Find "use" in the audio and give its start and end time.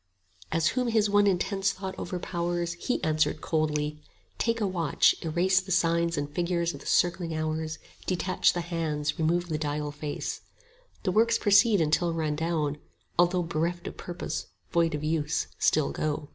15.03-15.45